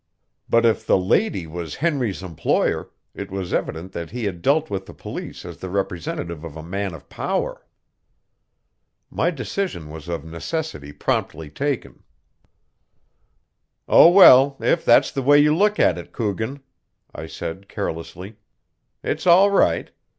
[0.49, 4.87] But if the lady was Henry's employer, it was evident that he had dealt with
[4.87, 7.67] the police as the representative of a man of power.
[9.11, 12.01] My decision was of necessity promptly taken.
[13.87, 16.63] "Oh, well, if that's the way you look at it, Coogan,"
[17.13, 18.37] I said carelessly,
[19.03, 19.91] "it's all right.